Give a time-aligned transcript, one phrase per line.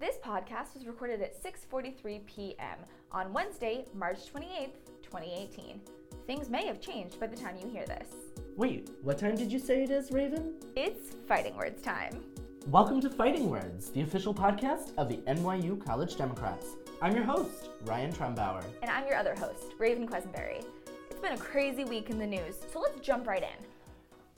[0.00, 2.78] This podcast was recorded at 6:43 p.m.
[3.12, 5.78] on Wednesday, March 28th, 2018.
[6.26, 8.08] Things may have changed by the time you hear this.
[8.56, 10.54] Wait, what time did you say it is, Raven?
[10.74, 12.24] It's fighting words time.
[12.68, 16.76] Welcome to Fighting Words, the official podcast of the NYU College Democrats.
[17.02, 18.64] I'm your host, Ryan Trumbauer.
[18.80, 20.64] And I'm your other host, Raven Quesenberry.
[21.10, 23.69] It's been a crazy week in the news, so let's jump right in.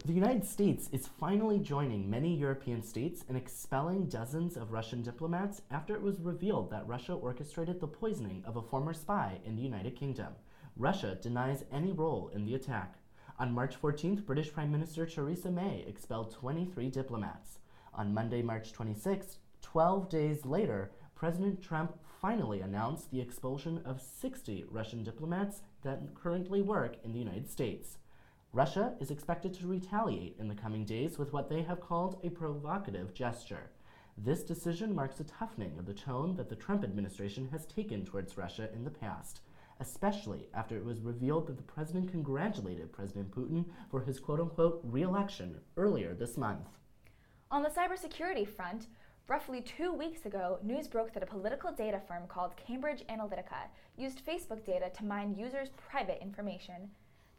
[0.05, 5.62] The United States is finally joining many European states in expelling dozens of Russian diplomats
[5.71, 9.62] after it was revealed that Russia orchestrated the poisoning of a former spy in the
[9.62, 10.33] United Kingdom.
[10.77, 12.97] Russia denies any role in the attack.
[13.38, 17.61] On March 14th, British Prime Minister Theresa May expelled 23 diplomats.
[17.95, 24.64] On Monday, March 26th, 12 days later, President Trump finally announced the expulsion of 60
[24.69, 27.98] Russian diplomats that currently work in the United States.
[28.55, 32.29] Russia is expected to retaliate in the coming days with what they have called a
[32.29, 33.70] provocative gesture.
[34.19, 38.37] This decision marks a toughening of the tone that the Trump administration has taken towards
[38.37, 39.41] Russia in the past,
[39.80, 44.83] especially after it was revealed that the president congratulated President Putin for his quote unquote
[44.84, 46.69] re election earlier this month.
[47.50, 48.89] On the cybersecurity front,
[49.28, 54.27] roughly two weeks ago, news broke that a political data firm called Cambridge Analytica used
[54.27, 56.91] Facebook data to mine users' private information.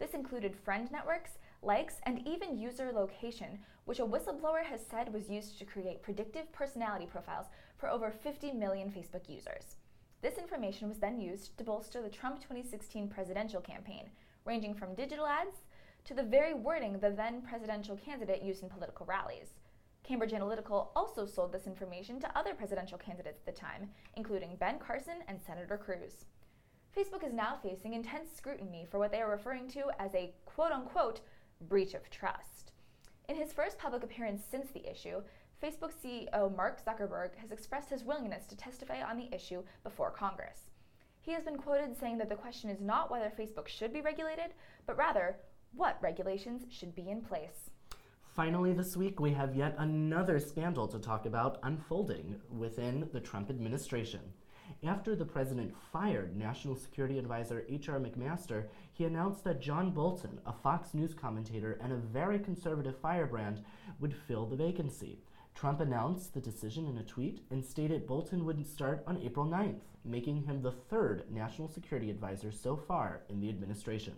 [0.03, 5.29] This included friend networks, likes, and even user location, which a whistleblower has said was
[5.29, 7.45] used to create predictive personality profiles
[7.77, 9.77] for over 50 million Facebook users.
[10.21, 14.09] This information was then used to bolster the Trump 2016 presidential campaign,
[14.43, 15.55] ranging from digital ads
[16.03, 19.53] to the very wording the then presidential candidate used in political rallies.
[20.03, 24.79] Cambridge Analytica also sold this information to other presidential candidates at the time, including Ben
[24.79, 26.25] Carson and Senator Cruz.
[26.95, 30.71] Facebook is now facing intense scrutiny for what they are referring to as a quote
[30.71, 31.21] unquote
[31.61, 32.71] breach of trust.
[33.27, 35.23] In his first public appearance since the issue,
[35.61, 40.69] Facebook CEO Mark Zuckerberg has expressed his willingness to testify on the issue before Congress.
[41.21, 44.53] He has been quoted saying that the question is not whether Facebook should be regulated,
[44.85, 45.37] but rather
[45.73, 47.71] what regulations should be in place.
[48.35, 53.49] Finally, this week, we have yet another scandal to talk about unfolding within the Trump
[53.49, 54.21] administration.
[54.85, 58.01] After the president fired National Security Advisor H.R.
[58.01, 63.63] McMaster, he announced that John Bolton, a Fox News commentator and a very conservative firebrand,
[64.01, 65.21] would fill the vacancy.
[65.55, 69.83] Trump announced the decision in a tweet and stated Bolton would start on April 9th,
[70.03, 74.15] making him the third national security advisor so far in the administration.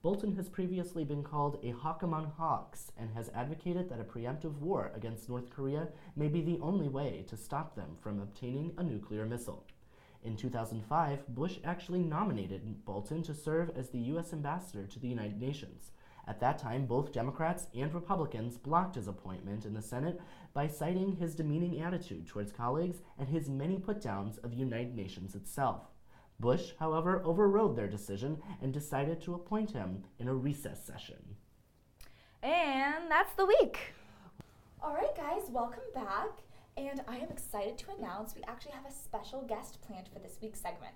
[0.00, 4.58] Bolton has previously been called a hawk among hawks and has advocated that a preemptive
[4.58, 8.84] war against North Korea may be the only way to stop them from obtaining a
[8.84, 9.64] nuclear missile.
[10.22, 14.32] In 2005, Bush actually nominated Bolton to serve as the U.S.
[14.32, 15.92] ambassador to the United Nations.
[16.26, 20.20] At that time, both Democrats and Republicans blocked his appointment in the Senate
[20.52, 24.94] by citing his demeaning attitude towards colleagues and his many put downs of the United
[24.94, 25.84] Nations itself.
[26.40, 31.36] Bush, however, overrode their decision and decided to appoint him in a recess session.
[32.42, 33.94] And that's the week.
[34.82, 36.42] All right, guys, welcome back.
[36.78, 40.38] And I am excited to announce we actually have a special guest planned for this
[40.40, 40.94] week's segment.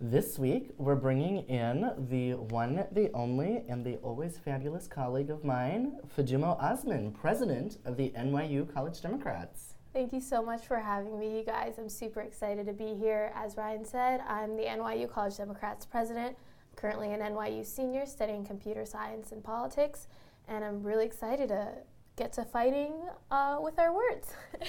[0.00, 5.44] This week, we're bringing in the one, the only, and the always fabulous colleague of
[5.44, 9.74] mine, Fadumo Osman, president of the NYU College Democrats.
[9.92, 11.74] Thank you so much for having me, you guys.
[11.76, 13.32] I'm super excited to be here.
[13.34, 16.36] As Ryan said, I'm the NYU College Democrats president,
[16.76, 20.06] currently an NYU senior studying computer science and politics,
[20.46, 21.72] and I'm really excited to
[22.16, 22.92] get to fighting
[23.30, 24.34] uh, with our words.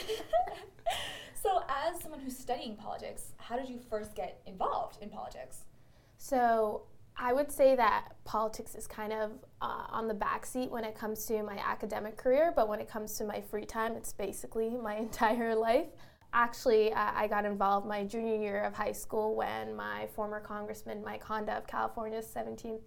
[1.41, 5.65] so, as someone who's studying politics, how did you first get involved in politics?
[6.17, 6.83] So,
[7.17, 9.31] I would say that politics is kind of
[9.61, 13.17] uh, on the backseat when it comes to my academic career, but when it comes
[13.17, 15.87] to my free time, it's basically my entire life.
[16.33, 21.03] Actually, uh, I got involved my junior year of high school when my former Congressman
[21.03, 22.79] Mike Honda of California's 17th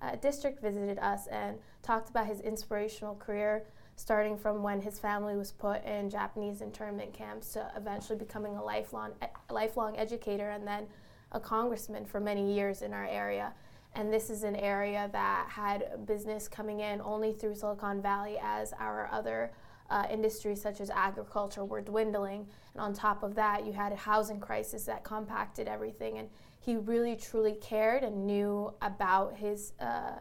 [0.00, 3.64] uh, district visited us and talked about his inspirational career
[3.96, 8.62] starting from when his family was put in Japanese internment camps to eventually becoming a
[8.62, 9.12] lifelong,
[9.50, 10.86] lifelong educator and then
[11.32, 13.52] a congressman for many years in our area.
[13.94, 18.72] And this is an area that had business coming in only through Silicon Valley as
[18.78, 19.52] our other
[19.90, 22.46] uh, industries such as agriculture were dwindling.
[22.72, 26.18] And on top of that, you had a housing crisis that compacted everything.
[26.18, 26.30] And
[26.60, 30.20] he really truly cared and knew about his, uh,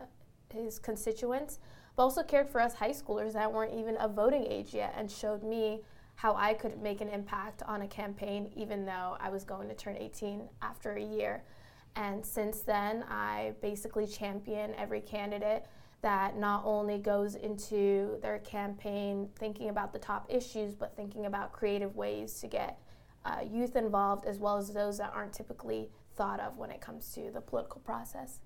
[0.54, 1.60] his constituents
[1.96, 5.10] but also cared for us high schoolers that weren't even of voting age yet and
[5.10, 5.82] showed me
[6.16, 9.76] how I could make an impact on a campaign even though I was going to
[9.76, 11.44] turn 18 after a year.
[11.96, 15.66] And since then, I basically champion every candidate
[16.02, 21.52] that not only goes into their campaign thinking about the top issues, but thinking about
[21.52, 22.80] creative ways to get
[23.24, 27.14] uh, youth involved as well as those that aren't typically thought of when it comes
[27.14, 28.40] to the political process.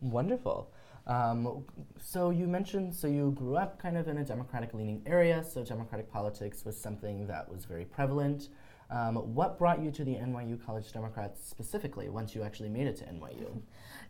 [0.00, 0.70] Wonderful.
[1.10, 1.64] Um,
[2.00, 5.64] so you mentioned, so you grew up kind of in a Democratic leaning area, so
[5.64, 8.48] Democratic politics was something that was very prevalent.
[8.90, 12.96] Um, what brought you to the NYU College Democrats specifically once you actually made it
[12.98, 13.60] to NYU?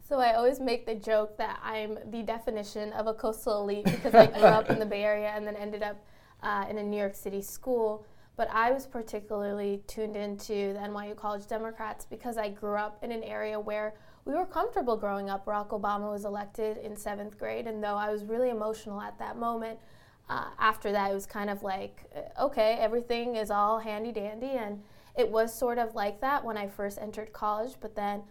[0.07, 4.15] So I always make the joke that I'm the definition of a coastal elite because
[4.15, 6.05] I grew up in the Bay Area and then ended up
[6.43, 8.05] uh, in a New York City school.
[8.37, 13.11] But I was particularly tuned into the NYU College Democrats because I grew up in
[13.11, 13.95] an area where
[14.31, 15.45] we were comfortable growing up.
[15.45, 19.37] Barack Obama was elected in seventh grade, and though I was really emotional at that
[19.37, 19.81] moment,
[20.29, 24.53] uh, after that it was kind of like, uh, okay, everything is all handy dandy.
[24.53, 24.81] And
[25.19, 28.23] it was sort of like that when I first entered college, but then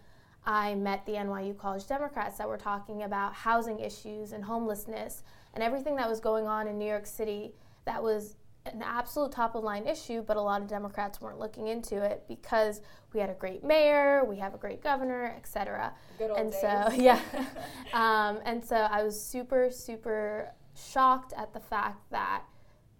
[0.46, 5.62] I met the NYU College Democrats that were talking about housing issues and homelessness and
[5.62, 7.52] everything that was going on in New York City
[7.84, 8.36] that was
[8.66, 12.24] an absolute top of line issue, but a lot of Democrats weren't looking into it
[12.28, 15.92] because we had a great mayor, we have a great governor, etc.
[16.20, 16.60] and days.
[16.60, 17.20] so, yeah.
[17.92, 22.42] um, and so I was super, super shocked at the fact that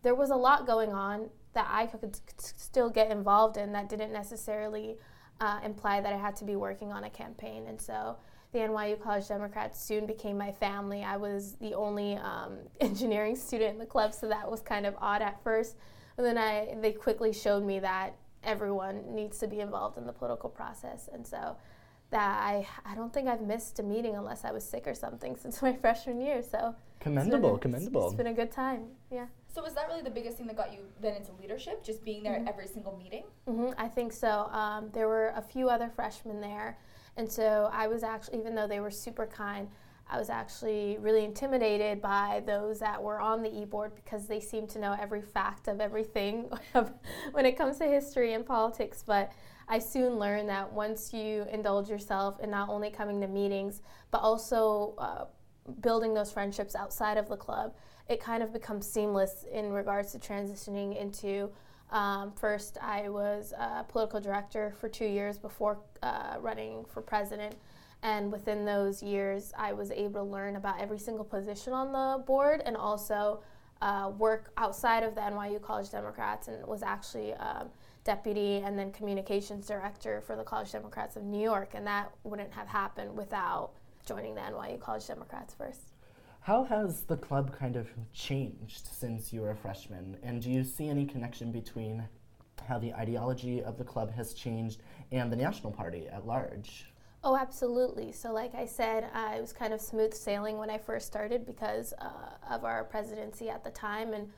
[0.03, 4.13] there was a lot going on that I could still get involved in that didn't
[4.13, 4.97] necessarily
[5.41, 7.67] uh, imply that I had to be working on a campaign.
[7.67, 8.17] And so
[8.53, 11.05] the NYU College Democrats soon became my family.
[11.05, 14.95] I was the only um, engineering student in the club, so that was kind of
[14.99, 15.77] odd at first.
[16.17, 20.13] And then I, they quickly showed me that everyone needs to be involved in the
[20.13, 21.09] political process.
[21.13, 21.57] And so
[22.11, 25.37] that I, I don't think I've missed a meeting unless I was sick or something
[25.41, 26.43] since my freshman year.
[26.43, 28.03] So commendable, it's been, commendable.
[28.03, 28.87] It's, it's been a good time.
[29.11, 29.27] Yeah.
[29.53, 31.83] So was that really the biggest thing that got you then into leadership?
[31.83, 32.49] Just being there mm-hmm.
[32.49, 33.25] at every single meeting?
[33.49, 34.49] Mm-hmm, I think so.
[34.53, 36.79] Um, there were a few other freshmen there,
[37.17, 39.69] and so I was actually, even though they were super kind,
[40.13, 44.69] I was actually really intimidated by those that were on the e-board because they seemed
[44.71, 46.51] to know every fact of everything
[47.33, 49.05] when it comes to history and politics.
[49.07, 49.31] But
[49.69, 54.19] I soon learned that once you indulge yourself in not only coming to meetings, but
[54.19, 55.25] also uh,
[55.81, 57.75] building those friendships outside of the club,
[58.09, 61.51] it kind of becomes seamless in regards to transitioning into.
[61.91, 67.57] Um, first, I was a political director for two years before uh, running for president.
[68.03, 72.23] And within those years, I was able to learn about every single position on the
[72.25, 73.43] board and also
[73.83, 77.69] uh, work outside of the NYU College Democrats and was actually um,
[78.05, 81.73] deputy and then communications director for the College Democrats of New York.
[81.75, 83.73] And that wouldn't have happened without
[84.07, 85.93] joining the NYU College Democrats first.
[86.43, 90.17] How has the club kind of changed since you were a freshman?
[90.23, 92.09] And do you see any connection between
[92.67, 94.83] how the ideology of the club has changed
[95.13, 96.87] and the National Party at large?
[97.23, 98.11] Oh, absolutely.
[98.13, 101.45] So, like I said, uh, it was kind of smooth sailing when I first started
[101.45, 102.09] because uh,
[102.51, 104.31] of our presidency at the time and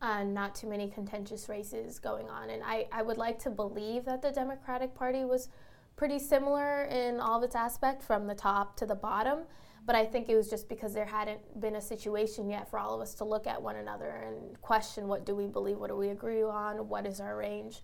[0.00, 2.48] uh, not too many contentious races going on.
[2.48, 5.50] And I, I would like to believe that the Democratic Party was
[5.96, 9.40] pretty similar in all of its aspect from the top to the bottom.
[9.86, 12.94] But I think it was just because there hadn't been a situation yet for all
[12.94, 15.96] of us to look at one another and question what do we believe, what do
[15.96, 17.82] we agree on, what is our range.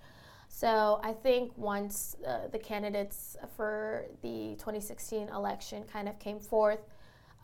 [0.49, 6.81] So I think once uh, the candidates for the 2016 election kind of came forth,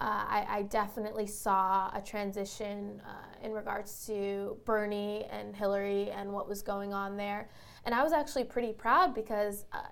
[0.00, 6.32] uh, I, I, definitely saw a transition uh, in regards to Bernie and Hillary and
[6.32, 7.48] what was going on there.
[7.84, 9.82] And I was actually pretty proud because uh,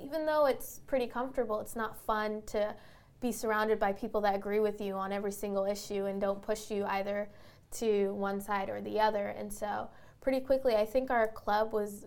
[0.00, 2.76] even though it's pretty comfortable, it's not fun to
[3.20, 6.70] be surrounded by people that agree with you on every single issue and don't push
[6.70, 7.28] you either
[7.72, 9.28] to one side or the other.
[9.28, 9.88] And so,
[10.20, 12.06] pretty quickly, I think our club was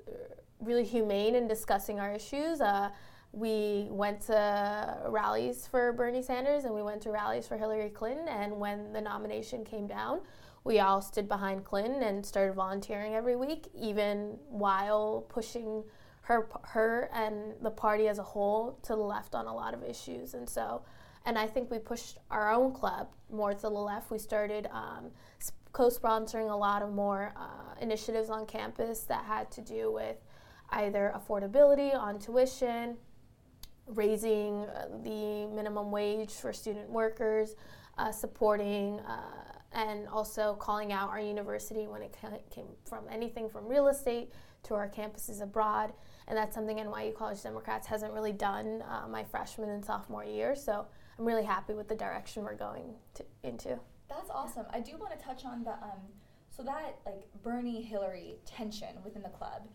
[0.60, 2.62] really humane in discussing our issues.
[2.62, 2.90] Uh,
[3.32, 8.28] we went to rallies for Bernie Sanders and we went to rallies for Hillary Clinton.
[8.28, 10.22] And when the nomination came down,
[10.64, 15.84] we all stood behind Clinton and started volunteering every week, even while pushing
[16.22, 19.84] her, her and the party as a whole to the left on a lot of
[19.84, 20.34] issues.
[20.34, 20.82] And so,
[21.28, 24.10] and I think we pushed our own club more to the left.
[24.10, 25.12] We started um,
[25.74, 30.16] co-sponsoring a lot of more uh, initiatives on campus that had to do with
[30.70, 32.96] either affordability on tuition,
[33.88, 37.56] raising uh, the minimum wage for student workers,
[37.98, 39.22] uh, supporting uh,
[39.74, 42.16] and also calling out our university when it
[42.50, 44.32] came from anything from real estate
[44.64, 45.92] to our campuses abroad.
[46.30, 50.56] And that's something NYU College Democrats hasn't really done uh, my freshman and sophomore year.
[50.56, 53.80] So I'm really happy with the direction we're going to, into.
[54.10, 54.66] That's awesome.
[54.72, 56.02] I do want to touch on the um,
[56.50, 59.68] so that like Bernie Hillary tension within the club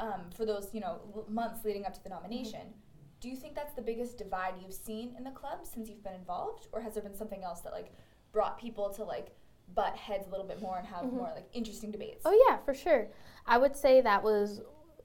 [0.00, 2.60] um, for those you know l- months leading up to the nomination.
[2.60, 2.80] Mm-hmm.
[3.20, 6.14] Do you think that's the biggest divide you've seen in the club since you've been
[6.14, 7.92] involved, or has there been something else that like
[8.32, 9.28] brought people to like
[9.74, 11.16] butt heads a little bit more and have mm-hmm.
[11.16, 12.22] more like interesting debates?
[12.24, 13.08] Oh yeah, for sure.
[13.46, 14.60] I would say that was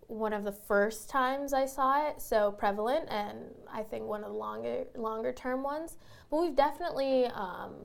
[0.10, 3.38] one of the first times I saw it so prevalent, and
[3.72, 5.98] I think one of the longer longer term ones.
[6.30, 7.76] But we've definitely um,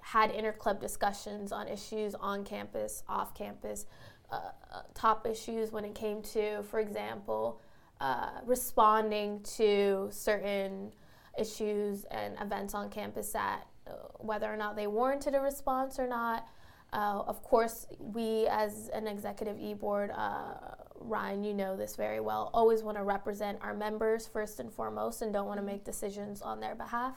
[0.00, 3.86] had interclub discussions on issues on campus, off campus,
[4.30, 7.62] uh, uh, top issues when it came to, for example,
[8.00, 10.92] uh, responding to certain
[11.38, 16.06] issues and events on campus that uh, whether or not they warranted a response or
[16.06, 16.46] not.
[16.92, 20.54] Uh, of course, we as an executive e-board, uh,
[21.00, 25.22] Ryan, you know this very well, always want to represent our members first and foremost
[25.22, 27.14] and don't want to make decisions on their behalf.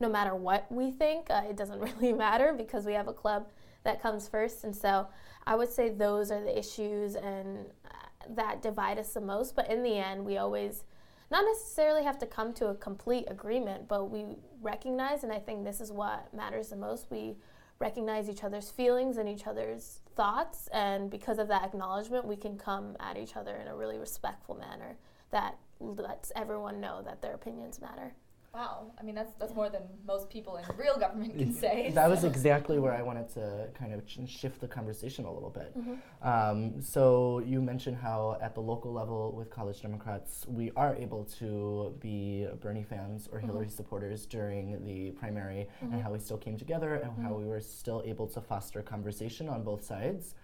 [0.00, 3.48] No matter what we think, uh, it doesn't really matter because we have a club
[3.84, 4.64] that comes first.
[4.64, 5.08] And so
[5.46, 7.88] I would say those are the issues and uh,
[8.30, 9.56] that divide us the most.
[9.56, 10.84] But in the end, we always
[11.30, 14.26] not necessarily have to come to a complete agreement, but we
[14.60, 17.06] recognize, and I think this is what matters the most.
[17.10, 17.36] We
[17.78, 22.56] recognize each other's feelings and each other's thoughts, and because of that acknowledgement, we can
[22.56, 24.96] come at each other in a really respectful manner
[25.30, 28.14] that lets everyone know that their opinions matter.
[28.54, 31.90] Wow, I mean that's that's more than most people in real government can say.
[31.94, 35.72] that was exactly where I wanted to kind of shift the conversation a little bit.
[35.78, 36.28] Mm-hmm.
[36.28, 41.24] Um, so you mentioned how at the local level with College Democrats, we are able
[41.38, 43.46] to be Bernie fans or mm-hmm.
[43.46, 45.94] Hillary supporters during the primary, mm-hmm.
[45.94, 47.44] and how we still came together, and how mm-hmm.
[47.44, 50.34] we were still able to foster conversation on both sides.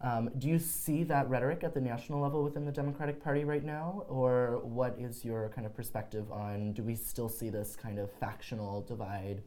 [0.00, 3.64] Um, do you see that rhetoric at the national level within the Democratic Party right
[3.64, 4.04] now?
[4.08, 8.10] Or what is your kind of perspective on do we still see this kind of
[8.12, 9.42] factional divide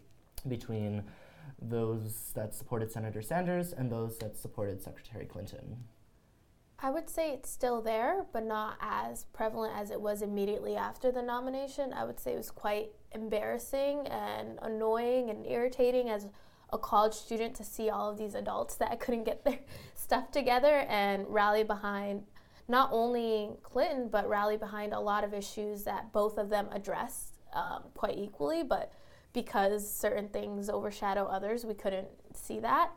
[0.47, 1.03] between
[1.61, 5.77] those that supported Senator Sanders and those that supported Secretary Clinton?
[6.83, 11.11] I would say it's still there, but not as prevalent as it was immediately after
[11.11, 11.93] the nomination.
[11.93, 16.27] I would say it was quite embarrassing and annoying and irritating as
[16.73, 19.59] a college student to see all of these adults that couldn't get their
[19.95, 22.23] stuff together and rally behind
[22.67, 27.35] not only Clinton, but rally behind a lot of issues that both of them addressed
[27.53, 28.63] um, quite equally.
[28.63, 28.93] But
[29.33, 32.91] because certain things overshadow others, we couldn't see that.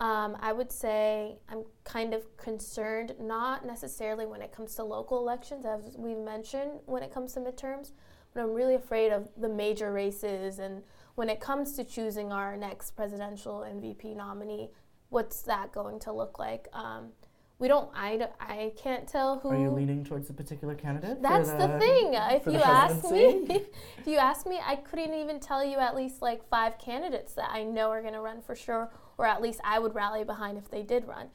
[0.00, 5.18] Um, I would say I'm kind of concerned, not necessarily when it comes to local
[5.18, 7.92] elections, as we mentioned, when it comes to midterms,
[8.34, 10.82] but I'm really afraid of the major races and
[11.14, 14.70] when it comes to choosing our next presidential MVP nominee,
[15.10, 16.68] what's that going to look like?
[16.72, 17.10] Um,
[17.58, 17.88] we don't.
[17.94, 19.50] I, I can't tell who.
[19.50, 21.22] Are you leaning towards a particular candidate?
[21.22, 22.14] That's the, the, thing.
[22.14, 23.46] If you ask me,
[23.98, 27.50] if you ask me, I couldn't even tell you at least like five candidates that
[27.52, 30.58] I know are going to run for sure, or at least I would rally behind
[30.58, 31.28] if they did run,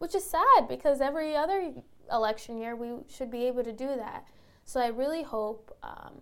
[0.00, 1.72] which is sad because every other
[2.12, 4.28] election year we should be able to do that.
[4.64, 6.20] So I really hope um,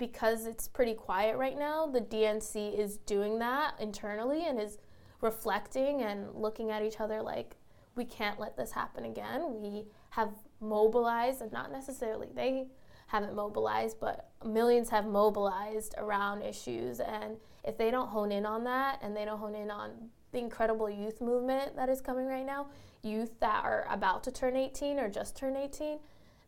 [0.00, 4.78] because it's pretty quiet right now, the DNC is doing that internally and is
[5.20, 7.54] reflecting and looking at each other like,
[7.94, 9.60] we can't let this happen again.
[9.60, 10.30] We have
[10.60, 12.66] mobilized, and not necessarily they
[13.08, 17.00] haven't mobilized, but millions have mobilized around issues.
[17.00, 19.90] And if they don't hone in on that and they don't hone in on
[20.32, 22.68] the incredible youth movement that is coming right now,
[23.02, 25.98] youth that are about to turn 18 or just turn 18,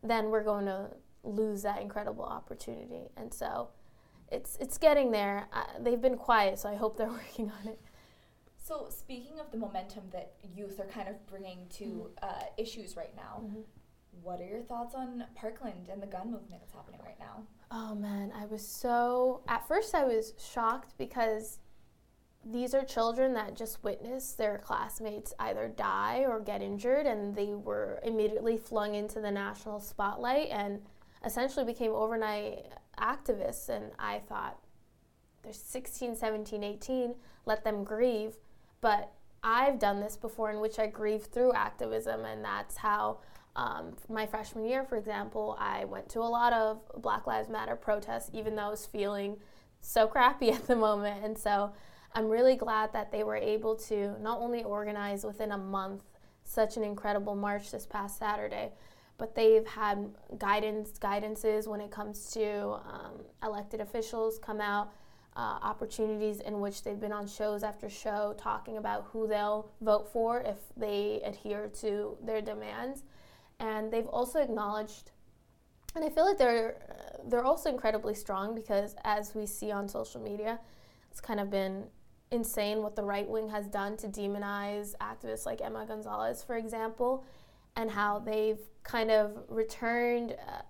[0.02, 0.88] then we're going to
[1.24, 3.10] lose that incredible opportunity.
[3.16, 3.68] And so
[4.30, 5.46] it's it's getting there.
[5.52, 7.80] Uh, they've been quiet, so I hope they're working on it.
[8.56, 12.24] So speaking of the momentum that youth are kind of bringing to mm-hmm.
[12.24, 13.60] uh, issues right now, mm-hmm.
[14.22, 17.42] what are your thoughts on Parkland and the gun movement that's happening right now?
[17.70, 21.58] Oh man, I was so at first I was shocked because
[22.44, 27.54] these are children that just witnessed their classmates either die or get injured and they
[27.54, 30.80] were immediately flung into the national spotlight and
[31.24, 32.66] essentially became overnight
[32.98, 33.68] activists.
[33.68, 34.58] And I thought,
[35.42, 37.14] they're 16, 17, 18,
[37.46, 38.36] let them grieve.
[38.80, 39.12] But
[39.42, 43.18] I've done this before in which I grieve through activism, and that's how.
[43.54, 47.76] Um, my freshman year, for example, I went to a lot of Black Lives Matter
[47.76, 49.36] protests, even though I was feeling
[49.82, 51.22] so crappy at the moment.
[51.22, 51.70] And so
[52.14, 56.02] I'm really glad that they were able to not only organize within a month
[56.44, 58.72] such an incredible march this past Saturday,
[59.22, 64.90] but they've had guidance guidances when it comes to um, elected officials come out
[65.36, 70.08] uh, opportunities in which they've been on shows after show talking about who they'll vote
[70.12, 73.04] for if they adhere to their demands.
[73.60, 75.12] And they've also acknowledged
[75.94, 76.74] and I feel like they're
[77.28, 80.58] they're also incredibly strong because as we see on social media
[81.12, 81.84] it's kind of been
[82.32, 87.24] insane what the right wing has done to demonize activists like Emma Gonzalez for example
[87.76, 90.62] and how they've kind of returned uh,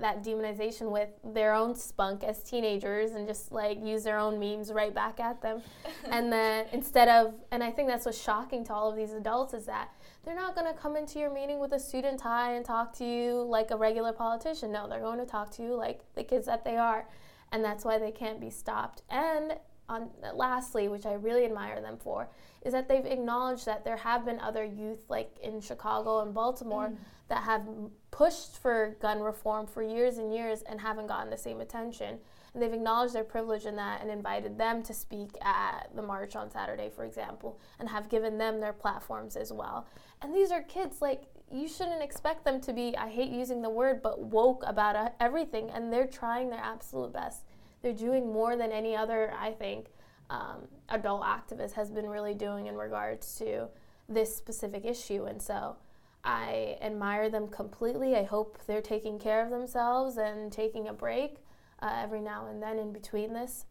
[0.00, 4.72] that demonization with their own spunk as teenagers and just like use their own memes
[4.72, 5.62] right back at them.
[6.10, 9.54] and then instead of, and I think that's what's shocking to all of these adults
[9.54, 9.90] is that
[10.24, 12.92] they're not going to come into your meeting with a suit and tie and talk
[12.98, 14.72] to you like a regular politician.
[14.72, 17.06] No, they're going to talk to you like the kids that they are.
[17.52, 19.02] And that's why they can't be stopped.
[19.10, 19.54] And
[19.88, 22.28] on, lastly, which I really admire them for,
[22.62, 26.88] is that they've acknowledged that there have been other youth, like in Chicago and Baltimore,
[26.88, 26.96] mm.
[27.28, 27.62] that have
[28.10, 32.18] pushed for gun reform for years and years and haven't gotten the same attention.
[32.52, 36.36] And they've acknowledged their privilege in that and invited them to speak at the march
[36.36, 39.86] on Saturday, for example, and have given them their platforms as well.
[40.22, 43.70] And these are kids, like, you shouldn't expect them to be, I hate using the
[43.70, 45.68] word, but woke about uh, everything.
[45.70, 47.44] And they're trying their absolute best.
[47.84, 49.88] They're doing more than any other, I think,
[50.30, 53.68] um, adult activist has been really doing in regards to
[54.08, 55.24] this specific issue.
[55.24, 55.76] And so
[56.24, 58.16] I admire them completely.
[58.16, 61.36] I hope they're taking care of themselves and taking a break
[61.82, 63.66] uh, every now and then in between this.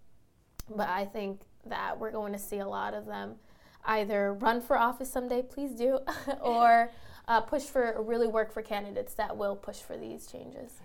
[0.70, 3.38] But I think that we're going to see a lot of them
[3.84, 5.98] either run for office someday, please do,
[6.40, 6.92] or
[7.28, 10.82] uh, push for really work for candidates that will push for these changes.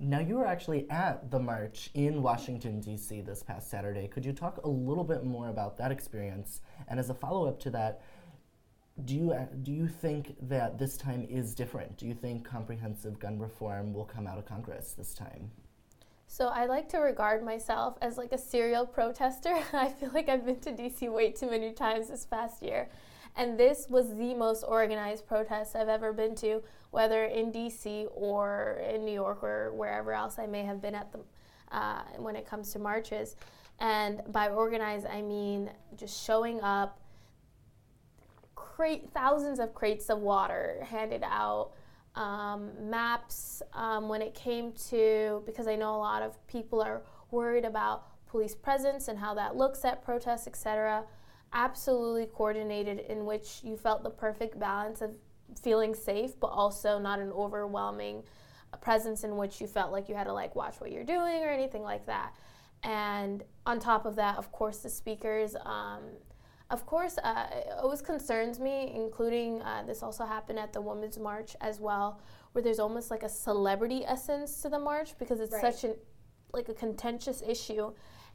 [0.00, 3.20] Now, you were actually at the march in Washington, D.C.
[3.22, 4.06] this past Saturday.
[4.06, 6.60] Could you talk a little bit more about that experience?
[6.86, 8.02] And as a follow up to that,
[9.04, 11.96] do you, uh, do you think that this time is different?
[11.96, 15.50] Do you think comprehensive gun reform will come out of Congress this time?
[16.28, 19.58] So I like to regard myself as like a serial protester.
[19.72, 22.88] I feel like I've been to DC way too many times this past year.
[23.38, 28.82] And this was the most organized protest I've ever been to, whether in DC or
[28.92, 31.20] in New York or wherever else I may have been at the,
[31.70, 33.36] uh, when it comes to marches.
[33.78, 37.00] And by organized, I mean just showing up,
[38.56, 41.70] crate, thousands of crates of water handed out,
[42.16, 47.02] um, maps um, when it came to, because I know a lot of people are
[47.30, 51.04] worried about police presence and how that looks at protests, etc
[51.52, 55.16] absolutely coordinated in which you felt the perfect balance of
[55.62, 58.22] feeling safe but also not an overwhelming
[58.80, 61.48] presence in which you felt like you had to like watch what you're doing or
[61.48, 62.34] anything like that
[62.82, 66.02] and on top of that of course the speakers um,
[66.70, 71.18] of course uh, it always concerns me including uh, this also happened at the women's
[71.18, 72.20] march as well
[72.52, 75.74] where there's almost like a celebrity essence to the march because it's right.
[75.74, 75.96] such an
[76.52, 77.92] like a contentious issue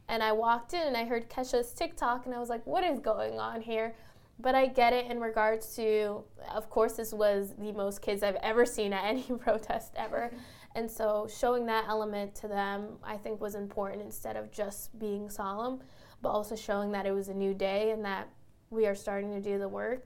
[0.08, 2.98] and I walked in and I heard Kesha's TikTok and I was like, what is
[2.98, 3.94] going on here?
[4.38, 8.36] But I get it in regards to, of course, this was the most kids I've
[8.36, 10.32] ever seen at any protest ever.
[10.74, 15.30] And so showing that element to them, I think, was important instead of just being
[15.30, 15.80] solemn,
[16.20, 18.28] but also showing that it was a new day and that
[18.70, 20.04] we are starting to do the work.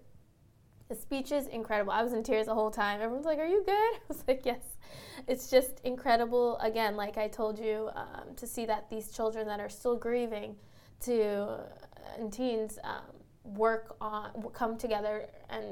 [0.88, 1.92] The speech is incredible.
[1.92, 3.00] I was in tears the whole time.
[3.00, 3.72] Everyone's like, Are you good?
[3.74, 4.78] I was like, Yes
[5.26, 9.60] it's just incredible, again, like I told you, um, to see that these children that
[9.60, 10.56] are still grieving
[11.00, 11.62] to uh,
[12.18, 13.02] and teens um,
[13.44, 15.64] work on, come together and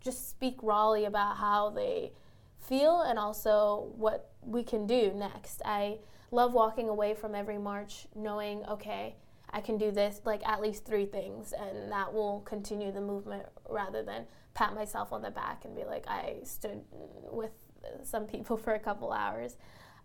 [0.00, 2.12] just speak rawly about how they
[2.58, 5.62] feel and also what we can do next.
[5.64, 5.98] I
[6.30, 9.16] love walking away from every march knowing, okay,
[9.50, 13.46] I can do this, like at least three things, and that will continue the movement
[13.68, 16.82] rather than pat myself on the back and be like, I stood
[17.30, 17.52] with
[18.02, 19.56] some people for a couple hours.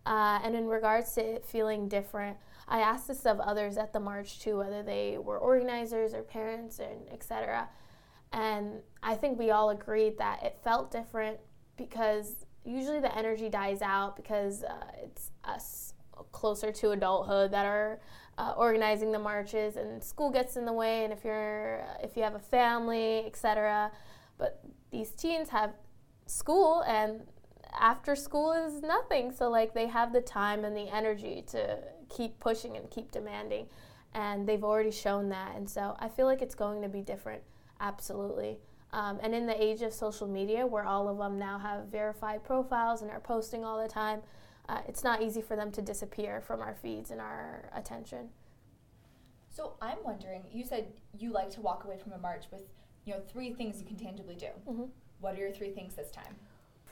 [0.06, 4.40] Uh, and in regards to feeling different, I asked this of others at the march
[4.40, 7.70] too, whether they were organizers or parents and etc.
[8.32, 11.38] And I think we all agreed that it felt different
[11.78, 15.94] because usually the energy dies out because uh, it's us
[16.32, 18.00] closer to adulthood that are
[18.38, 21.04] uh, organizing the marches, and school gets in the way.
[21.04, 23.92] And if you're if you have a family, etc.
[24.38, 25.74] But these teens have
[26.26, 27.22] school and
[27.80, 29.32] after school is nothing.
[29.32, 33.68] So, like, they have the time and the energy to keep pushing and keep demanding.
[34.14, 35.56] And they've already shown that.
[35.56, 37.42] And so, I feel like it's going to be different,
[37.80, 38.60] absolutely.
[38.92, 42.44] Um, and in the age of social media, where all of them now have verified
[42.44, 44.22] profiles and are posting all the time,
[44.74, 48.30] uh, it's not easy for them to disappear from our feeds and our attention.
[49.50, 52.64] So I'm wondering, you said you like to walk away from a march with,
[53.06, 54.48] you know, three things you can tangibly do.
[54.68, 54.86] Mm-hmm.
[55.20, 56.36] What are your three things this time?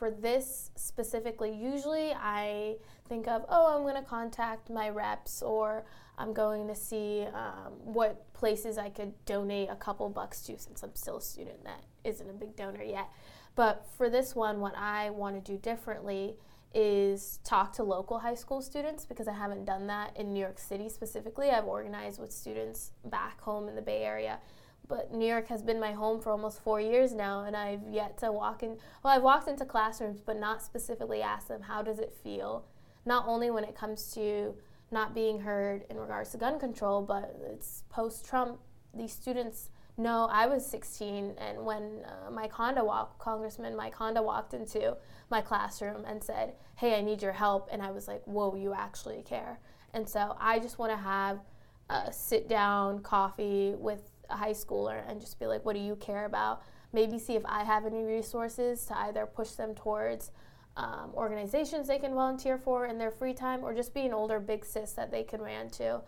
[0.02, 5.86] for this specifically, usually I think of, oh, I'm going to contact my reps or
[6.17, 10.82] I'm going to see um, what places I could donate a couple bucks to since
[10.82, 13.10] I'm still a student that isn't a big donor yet.
[13.56, 16.34] But for this one, what I want to do differently
[16.74, 20.60] is talk to local high school students because I haven't done that in New York
[20.60, 21.50] City specifically.
[21.50, 24.40] I've organized with students back home in the Bay Area
[24.92, 28.18] but New York has been my home for almost four years now, and I've yet
[28.18, 28.78] to walk in.
[29.02, 32.66] Well, I've walked into classrooms, but not specifically asked them how does it feel
[33.06, 34.54] not only when it comes to
[34.92, 38.60] not being heard in regards to gun control, but it's post Trump.
[38.94, 44.21] These students know I was 16, and when uh, Mike Honda walked, Congressman Mike Honda
[44.21, 44.97] walked into
[45.30, 48.73] my classroom and said, "Hey, I need your help," and I was like, "Whoa, you
[48.73, 49.60] actually care."
[49.93, 51.39] And so I just want to have
[51.89, 55.95] a sit down coffee with a high schooler and just be like, "What do you
[55.97, 60.32] care about?" Maybe see if I have any resources to either push them towards
[60.77, 64.39] um, organizations they can volunteer for in their free time, or just be an older
[64.39, 66.01] big sis that they can ran to.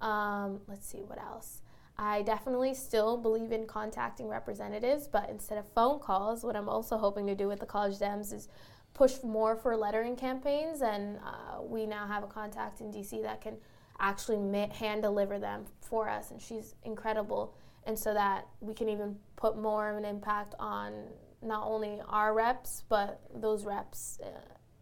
[0.00, 1.62] Um, let's see what else.
[2.02, 6.96] I definitely still believe in contacting representatives, but instead of phone calls, what I'm also
[6.96, 8.48] hoping to do with the College Dems is
[8.94, 10.80] push more for lettering campaigns.
[10.80, 13.58] And uh, we now have a contact in DC that can
[13.98, 17.54] actually hand deliver them for us, and she's incredible.
[17.84, 20.94] And so that we can even put more of an impact on
[21.42, 24.28] not only our reps, but those reps uh,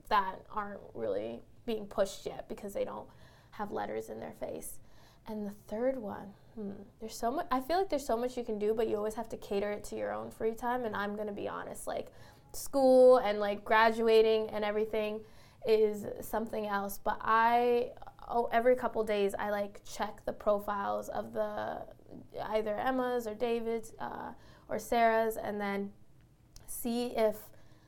[0.09, 3.09] that aren't really being pushed yet because they don't
[3.51, 4.79] have letters in their face.
[5.27, 7.47] And the third one, hmm, there's so much.
[7.51, 9.71] I feel like there's so much you can do, but you always have to cater
[9.71, 10.85] it to your own free time.
[10.85, 12.09] And I'm gonna be honest, like
[12.53, 15.21] school and like graduating and everything
[15.67, 16.99] is something else.
[16.99, 17.91] But I,
[18.29, 21.83] oh, every couple days, I like check the profiles of the
[22.49, 24.33] either Emma's or David's uh,
[24.69, 25.93] or Sarah's, and then
[26.67, 27.37] see if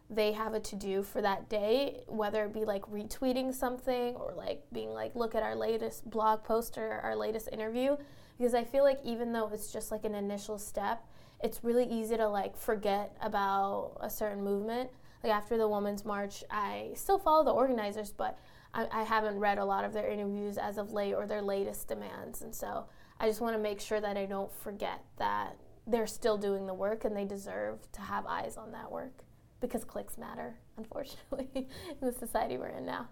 [0.08, 4.32] they have a to do for that day, whether it be like retweeting something or
[4.36, 7.96] like being like, look at our latest blog post or our latest interview.
[8.40, 11.04] Because I feel like even though it's just like an initial step,
[11.44, 14.88] it's really easy to like forget about a certain movement.
[15.22, 18.38] Like after the Women's March, I still follow the organizers, but
[18.72, 21.88] I, I haven't read a lot of their interviews as of late or their latest
[21.88, 22.40] demands.
[22.40, 22.86] And so
[23.18, 26.72] I just want to make sure that I don't forget that they're still doing the
[26.72, 29.22] work and they deserve to have eyes on that work
[29.60, 31.66] because clicks matter, unfortunately, in
[32.00, 33.06] the society we're in now.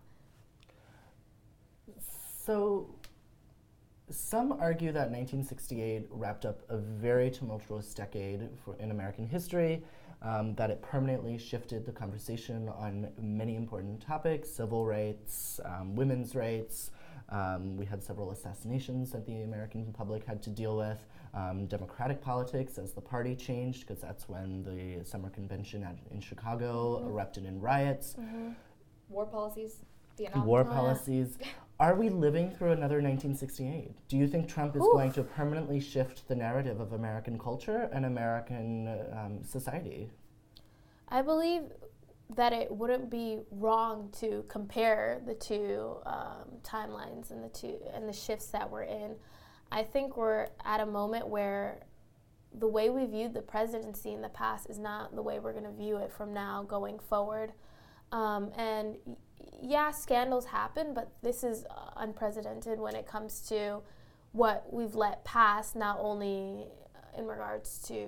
[2.47, 2.98] So,
[4.11, 9.83] some argue that 1968 wrapped up a very tumultuous decade for, in American history,
[10.23, 16.35] um, that it permanently shifted the conversation on many important topics civil rights, um, women's
[16.35, 16.91] rights.
[17.31, 22.23] Um, we had several assassinations that the American public had to deal with um, democratic
[22.23, 27.09] politics as the party changed, because that's when the summer convention at, in Chicago mm-hmm.
[27.09, 28.17] erupted in riots.
[28.19, 28.51] Mm-hmm.
[29.11, 29.77] War policies,
[30.17, 30.47] Vietnam.
[30.47, 31.39] War policies.
[31.81, 34.09] Are we living through another 1968?
[34.09, 34.93] Do you think Trump is Oof.
[34.93, 40.11] going to permanently shift the narrative of American culture and American um, society?
[41.09, 41.63] I believe
[42.35, 48.09] that it wouldn't be wrong to compare the two um, timelines and the two and
[48.09, 49.15] the shifts that we're in.
[49.71, 51.79] I think we're at a moment where
[52.59, 55.65] the way we viewed the presidency in the past is not the way we're going
[55.65, 57.53] to view it from now going forward.
[58.11, 58.97] Um, and
[59.61, 61.65] yeah, scandals happen, but this is
[61.97, 63.83] unprecedented when it comes to
[64.33, 66.67] what we've let pass, not only
[67.17, 68.07] in regards to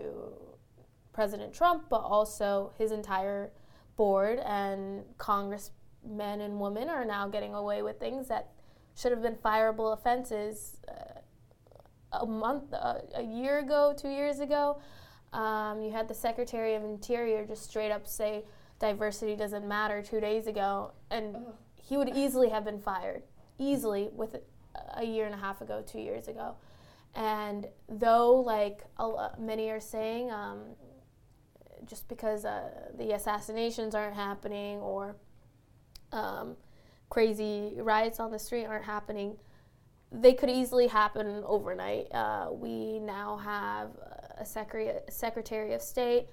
[1.13, 3.51] President Trump, but also his entire
[3.97, 8.51] board and congressmen and women are now getting away with things that
[8.95, 10.77] should have been fireable offenses.
[10.89, 11.21] Uh,
[12.13, 14.81] a month, uh, a year ago, two years ago,
[15.33, 18.45] um, you had the Secretary of Interior just straight up say
[18.81, 21.55] diversity doesn't matter two days ago, and Ugh.
[21.77, 23.23] he would easily have been fired,
[23.59, 24.37] easily with
[24.95, 26.57] a year and a half ago, two years ago.
[27.15, 28.85] And though, like
[29.39, 30.61] many are saying, um,
[31.85, 35.17] just because uh, the assassinations aren't happening or
[36.13, 36.57] um,
[37.09, 39.37] crazy riots on the street aren't happening,
[40.13, 42.13] they could easily happen overnight.
[42.13, 43.91] Uh, we now have
[44.39, 46.29] a secretary, secretary of state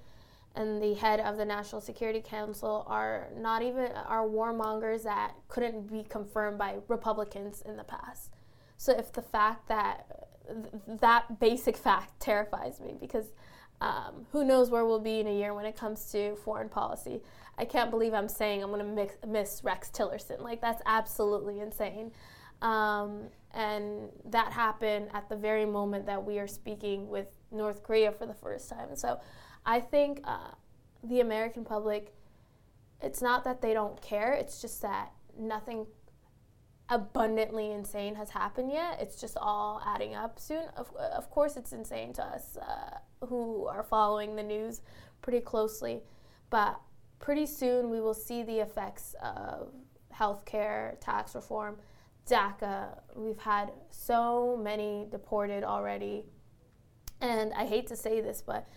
[0.58, 5.90] and the head of the National Security Council are not even are warmongers that couldn't
[5.90, 8.34] be confirmed by Republicans in the past.
[8.76, 13.26] So if the fact that th- that basic fact terrifies me because
[13.80, 17.22] um, who knows where we'll be in a year when it comes to foreign policy.
[17.56, 20.40] I can't believe I'm saying I'm going to miss Rex Tillerson.
[20.40, 22.10] Like that's absolutely insane.
[22.60, 28.10] Um, and that happened at the very moment that we are speaking with North Korea
[28.10, 28.96] for the first time.
[28.96, 29.20] So
[29.68, 30.52] I think uh,
[31.04, 32.14] the American public,
[33.02, 35.86] it's not that they don't care, it's just that nothing
[36.88, 38.98] abundantly insane has happened yet.
[38.98, 40.64] It's just all adding up soon.
[40.74, 44.80] Of, of course, it's insane to us uh, who are following the news
[45.20, 46.00] pretty closely,
[46.48, 46.80] but
[47.18, 49.68] pretty soon we will see the effects of
[50.14, 51.76] healthcare, tax reform
[52.28, 56.24] DACA, we've had so many deported already.
[57.20, 58.68] And I hate to say this, but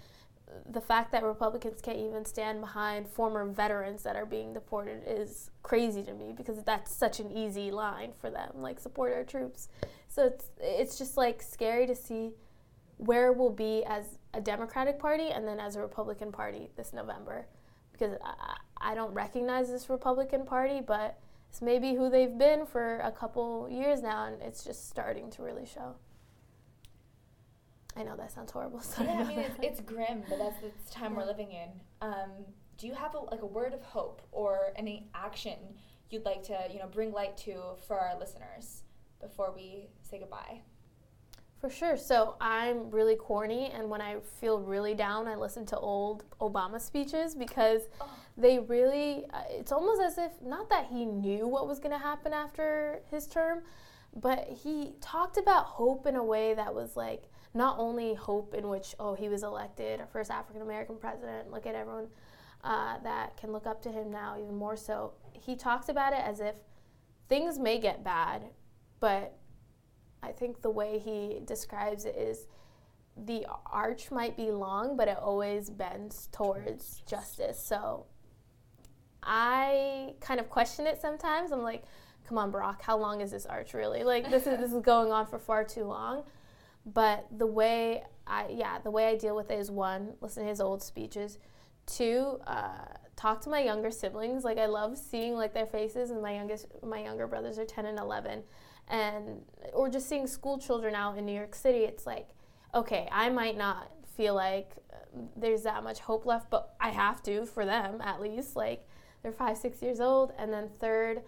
[0.69, 5.51] the fact that Republicans can't even stand behind former veterans that are being deported is
[5.63, 9.69] crazy to me because that's such an easy line for them, like support our troops.
[10.07, 12.31] So it's it's just like scary to see
[12.97, 17.47] where we'll be as a Democratic Party and then as a Republican Party this November,
[17.91, 18.57] because I,
[18.91, 21.17] I don't recognize this Republican Party, but
[21.49, 25.43] it's maybe who they've been for a couple years now, and it's just starting to
[25.43, 25.95] really show.
[27.95, 28.79] I know that sounds horrible.
[28.81, 31.69] Sorry yeah, I mean it's, it's grim, but that's the time we're living in.
[32.01, 32.31] Um,
[32.77, 35.57] do you have a, like a word of hope or any action
[36.09, 37.53] you'd like to you know bring light to
[37.87, 38.83] for our listeners
[39.21, 40.61] before we say goodbye?
[41.59, 41.95] For sure.
[41.95, 46.81] So I'm really corny, and when I feel really down, I listen to old Obama
[46.81, 48.09] speeches because Oh.
[48.35, 51.99] they really, uh, it's almost as if, not that he knew what was going to
[51.99, 53.61] happen after his term,
[54.15, 58.69] but he talked about hope in a way that was like not only hope in
[58.69, 62.07] which, oh, he was elected, our first African American president, look at everyone
[62.63, 65.13] uh, that can look up to him now, even more so.
[65.33, 66.55] He talks about it as if
[67.27, 68.43] things may get bad,
[68.99, 69.37] but
[70.23, 72.47] I think the way he describes it is
[73.17, 77.61] the arch might be long, but it always bends towards justice.
[77.61, 78.05] So
[79.23, 81.51] I kind of question it sometimes.
[81.51, 81.83] I'm like,
[82.27, 84.03] come on, Brock, how long is this arch really?
[84.03, 86.23] Like this is this is going on for far too long.
[86.85, 90.49] But the way I yeah, the way I deal with it is one, listen to
[90.49, 91.37] his old speeches.
[91.85, 94.43] Two, uh, talk to my younger siblings.
[94.43, 97.85] Like I love seeing like their faces, and my youngest my younger brothers are ten
[97.85, 98.43] and eleven,
[98.87, 99.41] and
[99.73, 101.79] or just seeing school children out in New York City.
[101.79, 102.29] It's like,
[102.73, 104.97] okay, I might not feel like uh,
[105.35, 108.55] there's that much hope left, but I have to for them at least.
[108.55, 108.87] Like
[109.21, 111.21] they're five, six years old, and then third,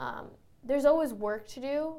[0.00, 0.28] um,
[0.64, 1.94] there's always work to do,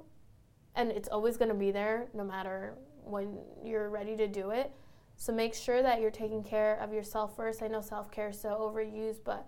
[0.75, 2.75] and it's always going to be there no matter
[3.07, 4.71] when you're ready to do it.
[5.15, 7.63] So make sure that you're taking care of yourself first.
[7.63, 9.47] I know self care is so overused, but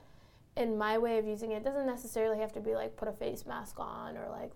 [0.57, 3.13] in my way of using it, it doesn't necessarily have to be like put a
[3.13, 4.51] face mask on or like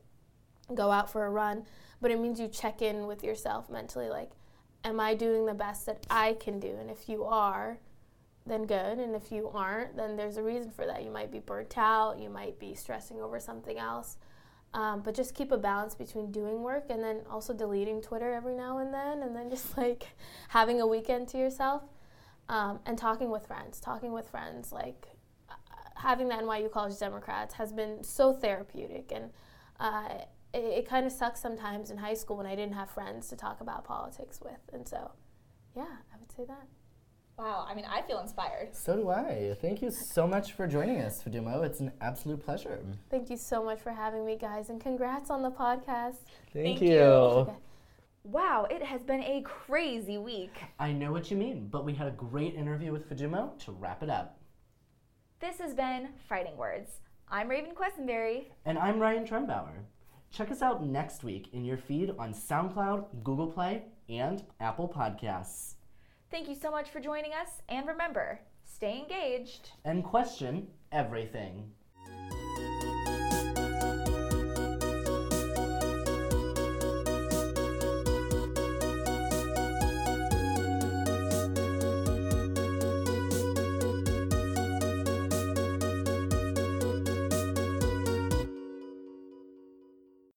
[0.73, 1.65] go out for a run,
[2.01, 4.31] but it means you check in with yourself mentally like,
[4.83, 6.75] am I doing the best that I can do?
[6.79, 7.77] And if you are,
[8.45, 8.99] then good.
[8.99, 11.03] And if you aren't, then there's a reason for that.
[11.03, 14.17] You might be burnt out, you might be stressing over something else.
[14.73, 18.55] Um, but just keep a balance between doing work and then also deleting Twitter every
[18.55, 20.07] now and then, and then just like
[20.49, 21.83] having a weekend to yourself
[22.49, 23.79] um, and talking with friends.
[23.79, 25.07] Talking with friends, like
[25.49, 25.53] uh,
[25.95, 29.11] having the NYU College Democrats has been so therapeutic.
[29.13, 29.29] And
[29.79, 30.09] uh,
[30.53, 33.35] it, it kind of sucks sometimes in high school when I didn't have friends to
[33.35, 34.73] talk about politics with.
[34.73, 35.11] And so,
[35.75, 36.67] yeah, I would say that.
[37.37, 38.75] Wow, I mean I feel inspired.
[38.75, 39.55] So do I.
[39.61, 41.63] Thank you so much for joining us, Fadumo.
[41.65, 42.79] It's an absolute pleasure.
[43.09, 46.17] Thank you so much for having me, guys, and congrats on the podcast.
[46.53, 46.89] Thank you.
[46.89, 47.53] you.
[48.23, 50.55] Wow, it has been a crazy week.
[50.79, 54.01] I know what you mean, but we had a great interview with Fadumo to wrap
[54.01, 54.39] it up.
[55.41, 57.01] This has been Fighting Words.
[57.27, 58.45] I'm Raven Quesenberry.
[58.63, 59.83] And I'm Ryan Trumbauer.
[60.31, 65.75] Check us out next week in your feed on SoundCloud, Google Play, and Apple Podcasts.
[66.33, 69.69] Thank you so much for joining us, and remember, stay engaged.
[69.85, 71.69] And question everything.